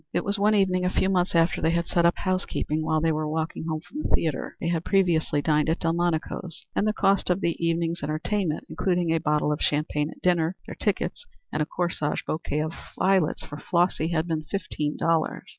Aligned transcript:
It 0.13 0.23
was 0.23 0.39
one 0.39 0.55
evening 0.55 0.83
a 0.83 0.89
few 0.89 1.09
months 1.09 1.35
after 1.35 1.61
they 1.61 1.69
had 1.69 1.85
set 1.87 2.07
up 2.07 2.17
housekeeping 2.17 2.81
while 2.83 3.01
they 3.01 3.11
were 3.11 3.27
walking 3.29 3.65
home 3.67 3.81
from 3.81 4.01
the 4.01 4.09
theatre. 4.09 4.57
They 4.59 4.69
had 4.69 4.83
previously 4.83 5.43
dined 5.43 5.69
at 5.69 5.77
Delmonico's, 5.77 6.65
and 6.75 6.87
the 6.87 6.91
cost 6.91 7.29
of 7.29 7.39
the 7.39 7.53
evening's 7.63 8.01
entertainment, 8.01 8.65
including 8.67 9.11
a 9.13 9.19
bottle 9.19 9.51
of 9.51 9.61
champagne 9.61 10.09
at 10.09 10.23
dinner, 10.23 10.55
their 10.65 10.73
tickets 10.73 11.23
and 11.53 11.61
a 11.61 11.67
corsage 11.67 12.23
bouquet 12.25 12.61
of 12.63 12.73
violets 12.97 13.43
for 13.43 13.57
Flossy, 13.59 14.07
had 14.07 14.27
been 14.27 14.41
fifteen 14.45 14.97
dollars. 14.97 15.43